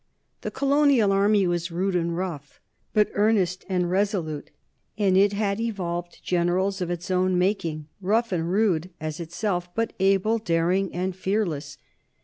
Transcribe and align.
The 0.41 0.49
colonial 0.49 1.11
army 1.11 1.45
was 1.45 1.69
rude 1.71 1.95
and 1.95 2.17
rough, 2.17 2.59
but 2.91 3.11
earnest 3.13 3.65
and 3.69 3.87
resolute, 3.87 4.49
and 4.97 5.15
it 5.15 5.31
had 5.31 5.59
evolved 5.59 6.23
generals 6.23 6.81
of 6.81 6.89
its 6.89 7.11
own 7.11 7.37
making, 7.37 7.85
rough 8.01 8.31
and 8.31 8.51
rude 8.51 8.89
as 8.99 9.19
itself, 9.19 9.69
but 9.75 9.93
able, 9.99 10.39
daring, 10.39 10.91
and 10.91 11.15
fearless. 11.15 11.77